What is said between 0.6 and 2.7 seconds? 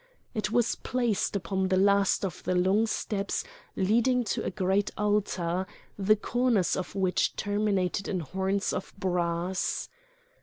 placed upon the last of the